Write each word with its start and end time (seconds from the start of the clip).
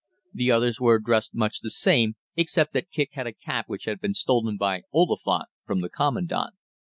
The 0.33 0.49
others 0.49 0.81
were 0.81 0.97
dressed 0.97 1.35
much 1.35 1.59
the 1.59 1.69
same, 1.69 2.15
except 2.35 2.73
that 2.73 2.89
Kicq 2.89 3.09
had 3.11 3.27
a 3.27 3.33
cap 3.33 3.65
which 3.67 3.85
had 3.85 4.01
been 4.01 4.15
stolen 4.15 4.57
by 4.57 4.81
Oliphant 4.91 5.45
from 5.63 5.81
the 5.81 5.89
Commandant. 5.89 6.55